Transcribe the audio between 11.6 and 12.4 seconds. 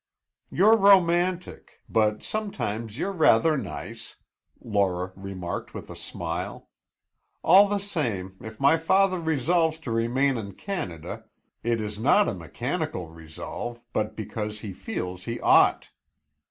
it is not a